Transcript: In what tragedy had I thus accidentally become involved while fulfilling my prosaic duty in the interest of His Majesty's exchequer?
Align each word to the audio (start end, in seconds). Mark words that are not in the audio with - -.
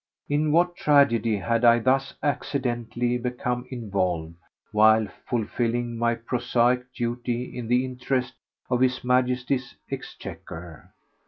In 0.27 0.51
what 0.51 0.75
tragedy 0.75 1.37
had 1.37 1.63
I 1.63 1.77
thus 1.77 2.15
accidentally 2.23 3.19
become 3.19 3.67
involved 3.69 4.33
while 4.71 5.05
fulfilling 5.29 5.95
my 5.95 6.15
prosaic 6.15 6.91
duty 6.91 7.55
in 7.55 7.67
the 7.67 7.85
interest 7.85 8.33
of 8.67 8.81
His 8.81 9.03
Majesty's 9.03 9.75
exchequer? 9.91 10.91